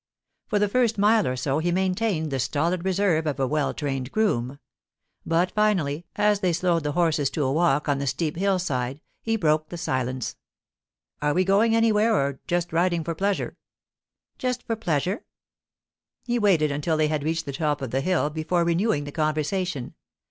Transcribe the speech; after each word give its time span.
For 0.47 0.57
the 0.57 0.67
first 0.67 0.97
mile 0.97 1.27
or 1.27 1.35
so 1.35 1.59
he 1.59 1.71
maintained 1.71 2.31
the 2.31 2.39
stolid 2.39 2.83
reserve 2.83 3.27
of 3.27 3.39
a 3.39 3.45
well 3.45 3.71
trained 3.71 4.11
groom. 4.11 4.57
But 5.27 5.51
finally, 5.51 6.07
as 6.15 6.39
they 6.39 6.53
slowed 6.53 6.81
the 6.85 6.93
horses 6.93 7.29
to 7.29 7.43
a 7.43 7.51
walk 7.53 7.87
on 7.87 8.01
a 8.01 8.07
steep 8.07 8.35
hill 8.35 8.57
side, 8.57 8.99
he 9.21 9.35
broke 9.35 9.69
the 9.69 9.77
silence. 9.77 10.37
'Are 11.21 11.35
we 11.35 11.43
going 11.43 11.75
anywhere, 11.75 12.15
or 12.15 12.39
just 12.47 12.73
riding 12.73 13.03
for 13.03 13.13
pleasure?' 13.13 13.57
'Just 14.39 14.63
for 14.63 14.75
pleasure.' 14.75 15.23
He 16.23 16.39
waited 16.39 16.71
until 16.71 16.97
they 16.97 17.07
had 17.07 17.23
reached 17.23 17.45
the 17.45 17.53
top 17.53 17.79
of 17.79 17.91
the 17.91 18.01
hill 18.01 18.31
before 18.31 18.63
renewing 18.63 19.03
the 19.03 19.11
conversation. 19.11 19.93